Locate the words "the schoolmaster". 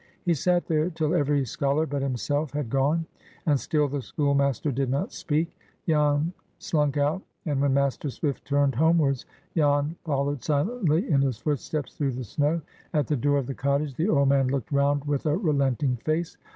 3.87-4.71